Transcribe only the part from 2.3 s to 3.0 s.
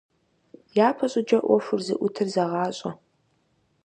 зэгъащӏэ.